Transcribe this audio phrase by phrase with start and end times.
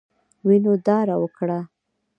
[0.47, 1.59] وینو داره وکړه.